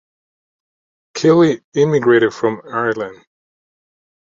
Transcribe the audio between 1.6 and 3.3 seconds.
immigrated from Ireland.